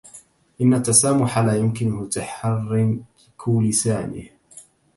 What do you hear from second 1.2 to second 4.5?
لا يمكنه تحريك لسانه.